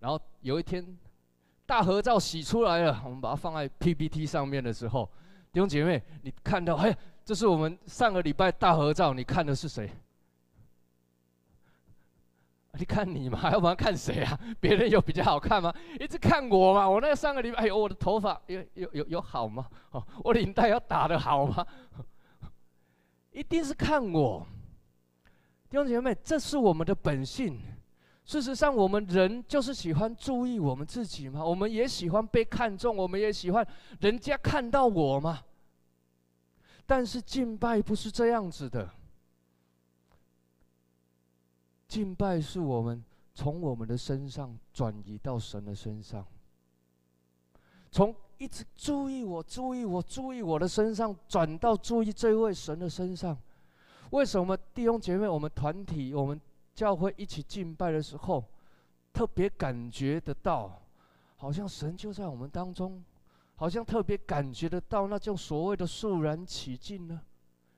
[0.00, 0.98] 然后有一天，
[1.64, 5.08] 大合照洗出来了，我们把它放在 PPT 上面的时候，
[5.54, 6.94] 弟兄姐妹，你看到哎？
[7.24, 9.88] 这是我们上个礼拜大合照，你看的是谁？
[12.76, 14.36] 你看你嘛，要不然看谁啊？
[14.58, 15.72] 别人有比较好看吗？
[16.00, 16.90] 一直看我嘛。
[16.90, 19.64] 我那个上个礼拜，哎呦，我的头发有有有有好吗？
[19.92, 21.64] 哦，我领带要打得好吗？
[23.30, 24.44] 一定是看我。
[25.70, 27.60] 弟兄姐妹，这是我们的本性。
[28.24, 31.44] 事实上，我们人就是喜欢注意我们自己嘛。
[31.44, 33.66] 我们也喜欢被看重，我们也喜欢
[34.00, 35.42] 人家看到我嘛。
[36.86, 38.90] 但是敬拜不是这样子的，
[41.86, 46.26] 敬拜是我们从我们的身上转移到神的身上，
[47.90, 53.36] 从一直注意我、注意我、注意我的身上，转到注意这位神的身上。
[54.10, 56.40] 为什么弟兄姐妹，我们团体、我们
[56.74, 58.44] 教会一起敬拜的时候，
[59.12, 60.82] 特别感觉得到，
[61.36, 63.02] 好像神就在我们当中。
[63.56, 67.20] 好像特别感觉得到那种所谓的肃然起敬呢，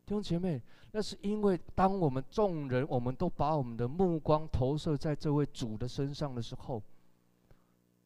[0.06, 6.82] 弟兄姐妹，那是因为当我们众人我们都把我们的目光投射在这位主的身上的时候，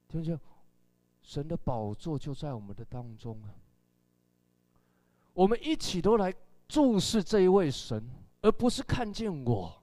[0.08, 0.36] 听见
[1.22, 3.54] 神的宝座就在我们的当中啊，
[5.32, 6.34] 我们一起都来
[6.66, 8.04] 注视这一位神，
[8.42, 9.79] 而不是看见我。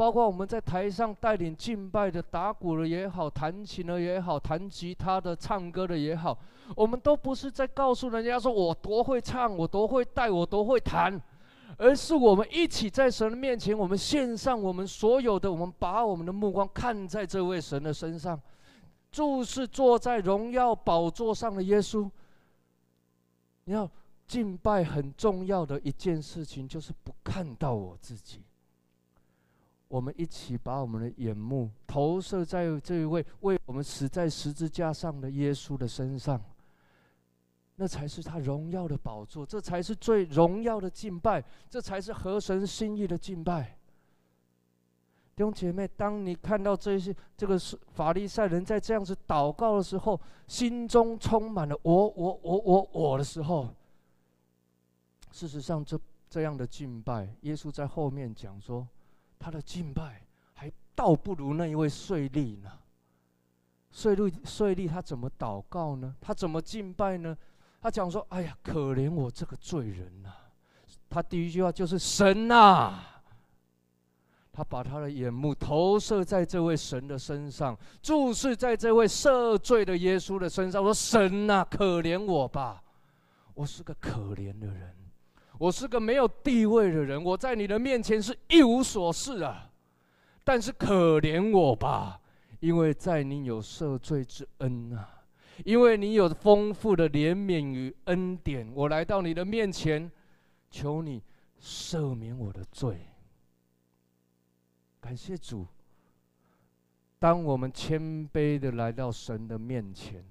[0.00, 6.38] 包括我们在台上带领敬拜的打鼓的也好，弹琴的也好，弹吉他的、唱歌的也好，
[6.74, 11.20] 我们都不是在告诉人家说我多会唱，我多会带，我多会弹，
[11.76, 18.40] 而是我们一起在神的面前，我们献上我们所有的，我们把我们的目光看在这位神的身上，
[19.12, 22.10] 注视坐在荣耀宝座上的耶稣。
[23.64, 23.86] 你要
[24.26, 28.42] 敬拜很重要的一件事情，就是不看到我自己。
[29.90, 36.40] 我们一起把我们的眼目投射在这一位为我们死在十字架上的耶稣的身上，
[37.74, 43.76] 那才是他荣耀的宝座，这才是最荣耀的敬拜，这才是合神心意的敬拜。
[45.34, 53.74] 弟兄姐妹，当你看到这些这个是法利赛人在这样子祷告的时候，心中充满了我我我我我的时候，
[55.32, 55.98] 事实上这
[56.28, 58.86] 这样的敬拜，耶稣在后面讲说。
[59.40, 60.22] 他的敬拜
[60.54, 62.70] 还倒不如那一位税吏呢。
[63.90, 66.14] 税吏税吏他怎么祷告呢？
[66.20, 67.36] 他怎么敬拜呢？
[67.80, 70.30] 他讲说：“哎呀，可怜我这个罪人呐！”
[71.10, 73.02] 他第一句话就是“神呐”。
[74.52, 82.82] 他他把他的眼目投射在这位神的身上，注视在这位赦罪的耶稣的身上，说：“神呐，可怜我吧！
[83.54, 84.94] 我是个可怜的人，
[85.60, 89.70] 我是个没有地位的人，我在你的面前是一无所事啊！
[90.42, 92.18] 但是可怜我吧，
[92.60, 95.18] 因为在你有赦罪之恩啊。”
[95.66, 100.10] 因为你有丰富的怜悯与恩典，我来到你的面前，
[100.70, 101.22] 求你
[101.60, 103.06] 赦免我的罪。
[104.98, 105.66] 感谢主。
[107.18, 110.24] 当我们谦卑的来到神的面前，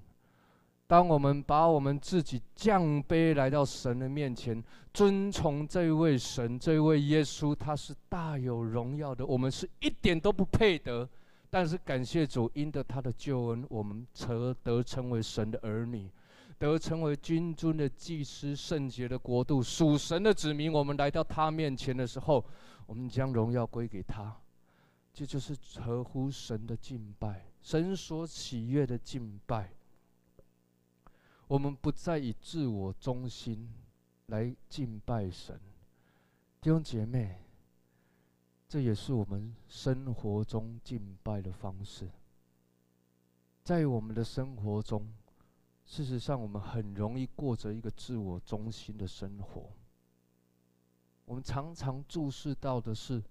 [0.89, 11.08] 当我们把我们自己降卑来到神的面前，尊崇这位神，这位耶稣，他是大有荣耀的，我们是一点都不配得。
[11.47, 16.10] 但是感谢主，因着他的救恩，我们得得称为神的儿女，
[16.58, 20.73] 得称为君尊的祭司、圣洁的国度、属神的子民。
[20.73, 22.43] 我们来到他面前的时候，
[22.88, 24.36] 我们将荣耀归给他，
[25.13, 29.69] 这就是合乎神的敬拜，神所喜悦的敬拜。
[31.49, 33.73] 我们不再以自我中心
[34.27, 35.59] 来敬拜神，
[36.62, 37.39] 弟兄姐妹。
[38.67, 42.07] 这也是我们生活中敬拜的方式。
[43.63, 45.12] 在我们的生活中，
[45.85, 49.71] 事实上，我们很容易过着一个自我中心的生活。
[51.25, 53.23] 我们常常注视到的是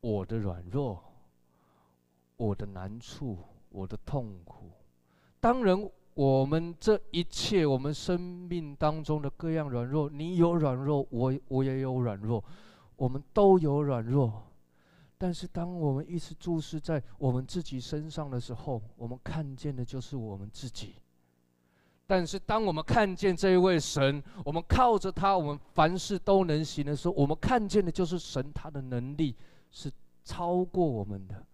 [0.00, 1.00] 我的软弱、
[2.36, 4.72] 我的难处、我的痛苦。
[5.38, 12.42] 当人，我们这一切，我们生命当中的各样软弱，你有软弱，我我也有软弱，
[12.96, 14.42] 我们都有软弱。
[15.18, 20.94] 但是，当我们一直注视在我们自己身上的时候，我们看见的就是我们自己。
[22.06, 29.36] 但是，当我们看见这一位神，我们靠着他，我们凡事都能行的时候，我们看见的就是神他的能力
[29.70, 29.92] 是
[30.24, 31.44] 超过我们的。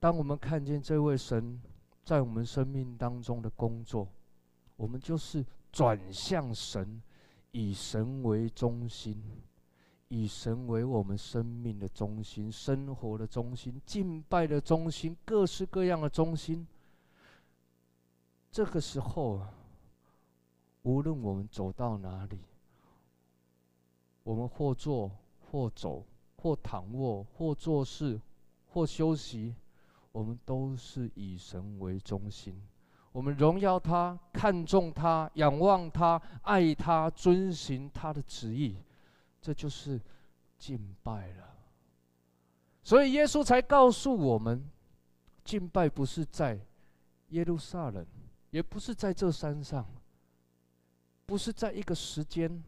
[0.00, 1.60] 当我们看见这位神
[2.08, 4.08] 在我们生命当中的工作，
[4.76, 7.02] 我们就是转向神，
[7.50, 9.22] 以神为中心。
[10.08, 16.66] 以神为我们生命的中心、生活的中心、敬拜的中心、各式各样的中心。
[18.50, 19.46] 这个时候，
[20.84, 22.38] 无论我们走到哪里，
[24.22, 25.10] 我们或坐
[25.50, 26.02] 或走，
[26.38, 28.18] 或躺卧或做事
[28.70, 29.54] 或休息，
[30.12, 32.60] 我们都是以神为中心。
[33.12, 38.76] 我们荣耀他，看重他，仰望他，爱他，遵行他的旨意。
[39.40, 40.00] 这就是
[40.58, 41.56] 敬拜了，
[42.82, 44.68] 所以耶稣才告诉我们，
[45.44, 46.58] 敬拜不是在
[47.28, 48.04] 耶路撒冷，
[48.50, 49.86] 也不是在这山上，
[51.24, 52.62] 不是在一个时间，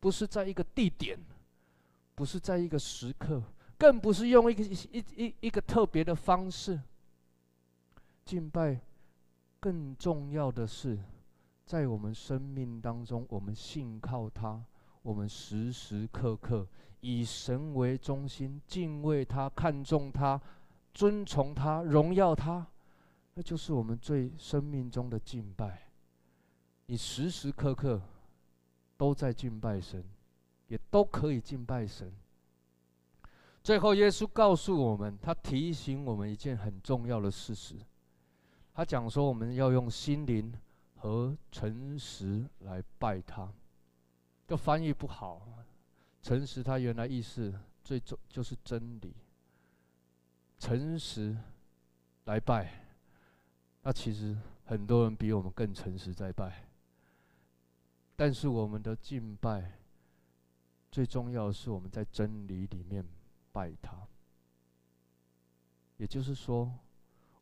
[0.00, 1.18] 不是在一个地点，
[2.14, 3.42] 不是在一个时刻，
[3.84, 6.80] 更不是用一个一一一个特别的方式。
[8.24, 8.80] 敬拜
[9.60, 10.98] 更重要的是，
[11.66, 14.64] 在我们生命当中，我们信靠他。
[15.02, 16.66] 我们时时刻刻
[17.02, 20.40] 以神为中心，敬畏他，看重他，
[20.94, 22.66] 尊崇他，荣耀他，
[23.34, 25.82] 那就是我们最生命中的敬拜。
[26.86, 28.00] 你时时刻刻
[28.96, 30.02] 都在敬拜神，
[30.68, 32.10] 也都可以敬拜神。
[33.64, 37.74] 最后，耶稣告诉我们，他提醒我们一件很重要的事实。
[38.74, 40.52] 他讲说，我们要用心灵
[40.96, 43.50] 和诚实来拜他。
[44.46, 45.48] 这翻译不好，
[46.20, 49.14] 诚实，它原来意思最重就是真理。
[50.58, 51.34] 诚实
[52.26, 52.70] 来拜，
[53.80, 56.68] 那其实很多人比我们更诚实在拜。
[58.14, 59.72] 但是我们的敬拜，
[60.92, 63.02] 最重要是我们在真理里面
[63.54, 64.08] 拜他。
[65.96, 66.76] 也就是说，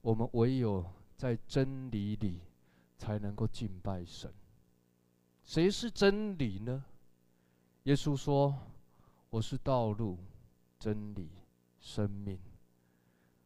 [0.02, 0.84] 我们唯有
[1.16, 2.42] 在真理里，
[2.98, 4.30] 才能够敬拜神。
[5.42, 6.84] 谁是真理呢？
[7.84, 8.56] 耶稣说
[9.30, 10.18] ：“我是道路、
[10.78, 11.30] 真理、
[11.80, 12.38] 生命。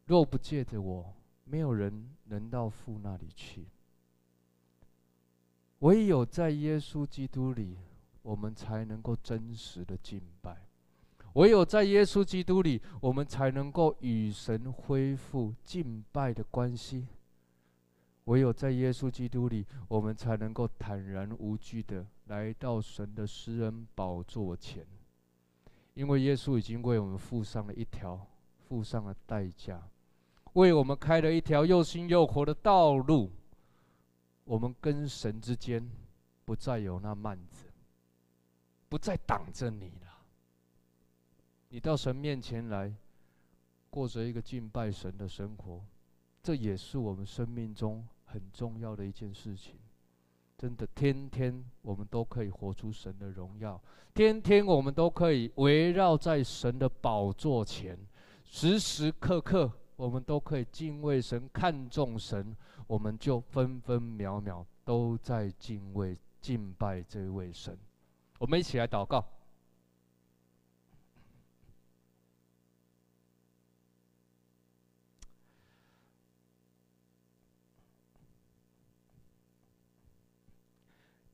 [0.05, 1.15] 若不借着我，
[1.45, 3.69] 没有人能到父那里去。
[5.79, 7.77] 唯有在耶稣基督里，
[8.23, 10.66] 我们才能够真实的敬拜；
[11.37, 17.05] 唯有在耶稣基督里，我们才能够与神恢复敬拜的关系。”
[18.25, 24.83] 唯有在耶稣基督里，我们才能够坦然无惧的来到神的施恩宝座前，
[25.93, 28.19] 因为耶稣已经为我们付上了一条，
[28.67, 29.81] 付上了代价，
[30.53, 33.31] 为我们开了一条又新又活的道路。
[34.43, 35.87] 我们跟神之间
[36.45, 37.67] 不再有那幔子，
[38.89, 40.06] 不再挡着你了。
[41.69, 42.93] 你到神面前来，
[43.89, 45.83] 过着一个敬拜神的生活，
[46.41, 49.75] 这也是我们生命中很重要的一件事情。
[50.57, 53.79] 真的，天天我们都可以活出神的荣耀，
[54.13, 57.97] 天天我们都可以围绕在神的宝座前，
[58.45, 62.55] 时时刻刻我们都可以敬畏神、看重神，
[62.87, 67.77] 我们就分分秒秒都在敬畏、敬拜这位神。
[68.39, 69.23] 我们一起来祷告。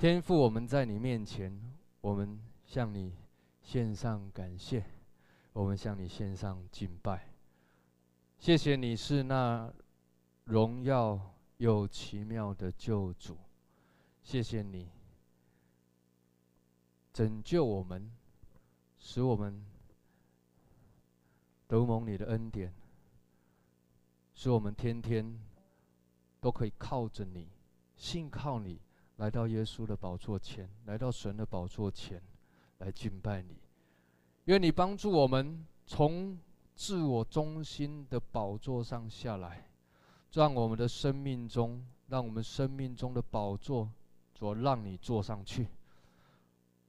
[0.04, 1.58] 天父，我们在你面前，
[2.02, 3.16] 我们向你
[3.62, 4.84] 献上感谢，
[5.54, 7.30] 我们向你献上敬拜。
[8.38, 9.74] 谢谢你是那
[10.44, 13.38] 荣耀又奇妙的救主，
[14.22, 14.90] 谢谢你
[17.14, 18.12] 拯救我们，
[18.98, 19.66] 使我们
[21.66, 22.74] 得蒙你的恩典，
[24.34, 25.40] 使我们天天
[26.42, 27.48] 都可以靠着你，
[27.96, 28.82] 信靠你。
[29.18, 32.22] 来到耶稣的宝座前，来到神的宝座前，
[32.80, 33.56] 来敬拜你。
[34.46, 36.38] 愿你帮助我们从
[36.76, 39.68] 自我中心的宝座上下来，
[40.32, 43.90] 让我们的生命中，让我们生命中的宝座，
[44.34, 45.68] 主让你坐上去。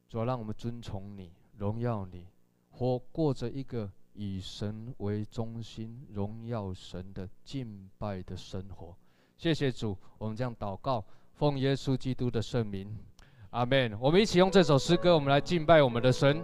[0.08, 2.26] 主让我们尊崇你，荣耀你，
[2.70, 8.96] 活过着一个以神为中心、荣耀神的敬拜的生活。
[9.36, 11.04] 谢谢主，我们这样祷告。
[11.36, 12.86] 奉耶稣基督的圣名，
[13.50, 13.92] 阿门。
[14.00, 16.40] 我们一起用这首诗歌，我们来敬拜我们的神。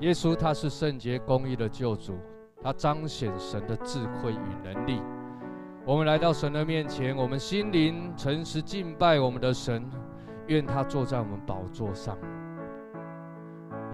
[0.00, 2.18] 耶稣他是圣洁公义的救主，
[2.62, 5.00] 他彰显神的智慧与能力。
[5.86, 9.82] 我们来到神的面前，我们心灵诚实敬拜我们的神，
[10.46, 12.16] 愿他坐在我们宝座上。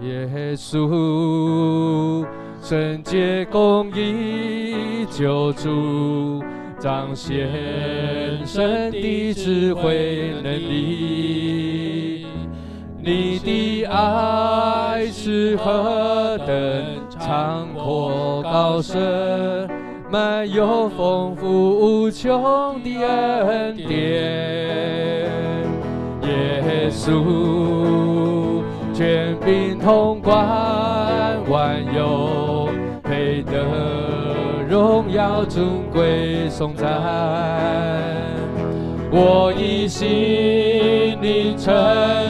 [0.01, 2.27] 耶稣，
[2.61, 6.43] 圣洁公义救主。
[6.79, 7.49] 彰显
[8.45, 12.27] 神的智慧能力，
[13.01, 16.55] 你的爱是何等
[17.09, 19.69] 长阔高深，
[20.11, 21.47] 满有丰富
[22.03, 23.87] 无穷的恩典。
[26.23, 28.61] 耶稣，
[28.93, 30.35] 权柄统管
[31.49, 32.54] 万有，
[34.85, 36.87] 荣耀尊贵颂赞，
[39.11, 41.73] 我以心灵诚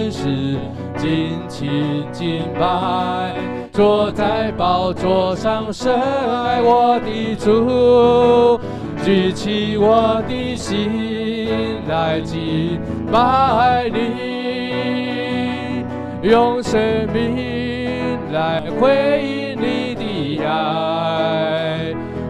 [0.10, 0.56] 实
[0.96, 3.36] 尽情敬拜，
[3.74, 8.58] 坐在宝座上深爱我的主，
[9.04, 12.80] 举起我的心来敬
[13.12, 15.84] 拜你，
[16.22, 16.80] 用生
[17.14, 19.94] 命来回应你
[20.40, 20.95] 的爱。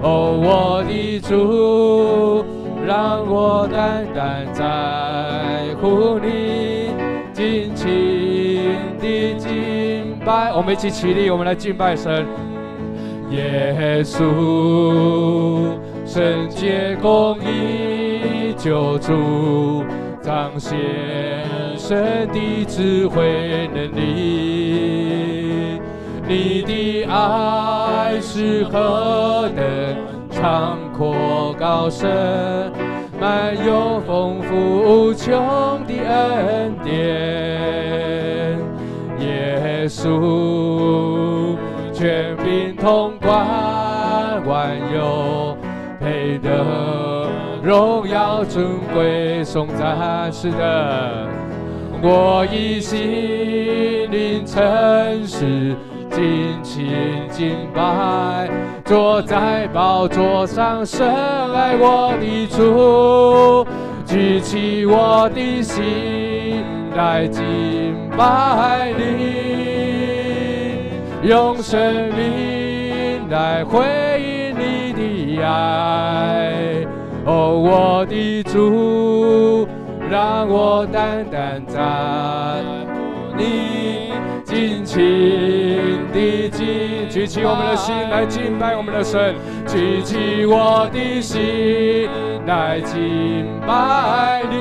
[0.07, 2.45] 哦，我的主，
[2.85, 6.91] 让我单单在乎你，
[7.33, 7.87] 尽情
[8.99, 10.53] 的敬拜。
[10.53, 12.23] 我们一起起立，我们来敬拜神。
[13.31, 15.71] 耶稣，
[16.05, 19.83] 圣洁公义救主，
[20.21, 20.77] 彰显
[21.75, 25.34] 神的智慧能力。
[26.27, 29.63] 你的爱是何等
[30.31, 32.71] 长阔高深，
[33.21, 34.55] 满有丰富
[35.09, 35.31] 无穷
[35.85, 36.93] 的恩典。
[39.19, 41.55] 耶稣，
[41.93, 45.55] 权柄统管万有，
[45.99, 47.29] 配得
[47.61, 50.31] 荣耀尊贵颂赞。
[50.33, 51.27] 是的，
[52.01, 55.75] 我以心灵诚实。
[56.15, 58.49] 尽情敬拜，
[58.85, 61.05] 坐在宝座上，深
[61.53, 63.67] 爱我的主，
[64.05, 66.63] 举起我的心
[66.95, 67.43] 来敬
[68.17, 69.27] 拜你，
[71.27, 73.83] 用生命来回
[74.21, 76.53] 应你的爱。
[77.25, 79.67] 哦，我的主，
[80.09, 81.77] 让我单单在
[82.85, 84.14] 乎你。
[84.55, 84.97] 尽情
[86.13, 89.35] 的敬，举起我们的心来敬拜我们的神，
[89.67, 92.09] 举起我的心
[92.45, 94.55] 来敬拜你，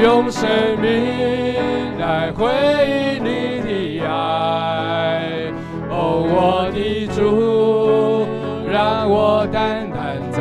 [0.00, 0.48] 用生
[0.80, 2.46] 命来回
[2.86, 5.50] 应你的爱。
[5.90, 8.28] 哦，我的主，
[8.70, 10.40] 让我单单在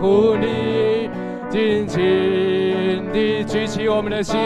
[0.00, 1.08] 乎你，
[1.48, 2.02] 尽情
[3.88, 4.06] 我。
[4.06, 4.38] 们的心，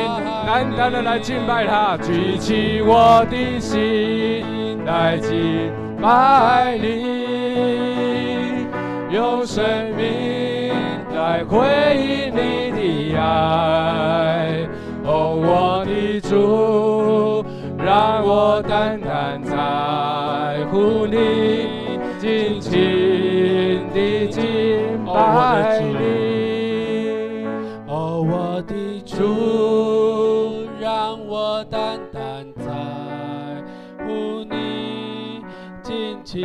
[0.46, 5.70] 单单的来敬拜他，举起我的心来敬
[6.00, 8.66] 拜你，
[9.10, 9.62] 用生
[9.94, 10.72] 命
[11.14, 11.58] 来回
[11.98, 14.66] 应你的爱。
[15.04, 17.44] 哦，我的主，
[17.84, 22.70] 让我单单在乎你，尽情
[23.92, 24.40] 的敬
[25.04, 26.29] 拜你。
[28.60, 32.62] 我的主，让我单单在
[34.04, 35.42] 乎你，
[35.82, 36.42] 尽情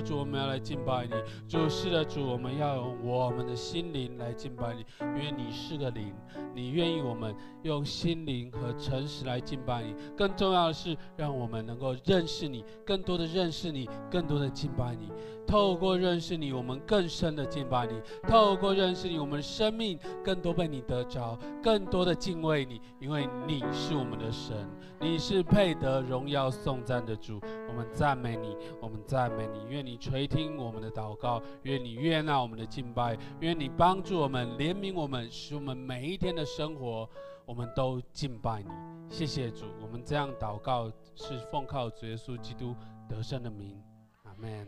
[0.00, 1.12] 主，我们要来敬拜你。
[1.48, 6.12] 主，是的，主，我们要用我们的心灵来敬拜你，因为你是个灵，
[6.54, 9.94] 你愿意我们用心灵和诚实来敬拜你。
[10.16, 15.10] 更重要的是，让我们能够认识你，更多的认识你，更多的敬拜你。
[15.46, 17.94] 透过认识你，我们更深的敬拜你；
[18.28, 24.68] 透过认识你，我们生命更多被你得着，更多的敬畏你，因为你是我们的神，
[25.00, 27.40] 你是配得荣耀颂赞的主。
[27.68, 29.75] 我们赞美你，我们赞美你。
[29.76, 37.06] 愿你垂听我们的祷告，愿你悦纳我们的敬拜，愿你帮助我们、怜悯我们，使我们每一天的生活，
[37.44, 38.70] 我们都敬拜你。
[39.10, 42.74] 谢谢主，我们这样祷告是奉靠主耶稣基督
[43.06, 43.78] 得胜的名。
[44.22, 44.66] 阿门。